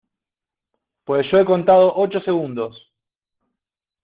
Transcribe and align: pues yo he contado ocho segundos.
pues 1.03 1.29
yo 1.31 1.37
he 1.37 1.45
contado 1.45 1.93
ocho 1.95 2.21
segundos. 2.21 2.91